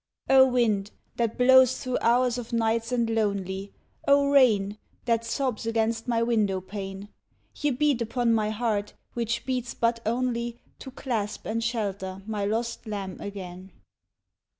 Oh 0.31 0.47
wind! 0.47 0.89
that 1.17 1.37
blows 1.37 1.77
through 1.77 1.99
hours 2.01 2.39
of 2.39 2.51
nights 2.51 2.91
and 2.91 3.07
lonely, 3.07 3.71
Oh 4.07 4.31
rain! 4.31 4.79
that 5.05 5.23
sobs 5.23 5.67
against 5.67 6.07
my 6.07 6.23
window 6.23 6.59
pane, 6.59 7.09
Ye 7.57 7.69
beat 7.69 8.01
upon 8.01 8.33
my 8.33 8.49
heart, 8.49 8.95
which 9.13 9.45
beats 9.45 9.75
but 9.75 9.99
only 10.03 10.59
To 10.79 10.89
clasp 10.89 11.45
and 11.45 11.63
shelter 11.63 12.23
my 12.25 12.45
lost 12.45 12.87
lamb 12.87 13.17
again. 13.21 13.73